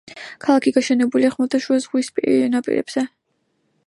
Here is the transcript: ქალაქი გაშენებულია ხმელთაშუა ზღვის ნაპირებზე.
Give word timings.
ქალაქი 0.45 0.71
გაშენებულია 0.77 1.29
ხმელთაშუა 1.35 1.77
ზღვის 1.83 2.09
ნაპირებზე. 2.57 3.05